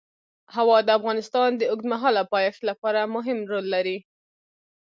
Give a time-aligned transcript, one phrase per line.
[0.55, 3.97] هوا د افغانستان د اوږدمهاله پایښت لپاره مهم رول لري.